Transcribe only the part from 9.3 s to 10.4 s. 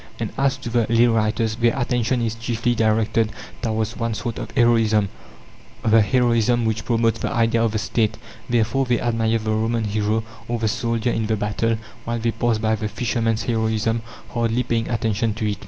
the Roman hero,